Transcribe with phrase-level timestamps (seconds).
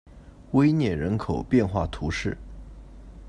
[0.53, 2.35] 威涅人口变化图示